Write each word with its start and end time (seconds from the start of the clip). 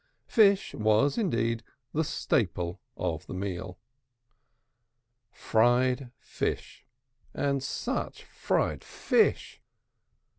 Fish 0.25 0.73
was, 0.73 1.15
indeed, 1.15 1.61
the 1.93 2.03
staple 2.03 2.81
of 2.97 3.27
the 3.27 3.35
meal. 3.35 3.77
Fried 5.29 6.09
fish, 6.17 6.87
and 7.35 7.61
such 7.61 8.23
fried 8.23 8.83
fish! 8.83 9.61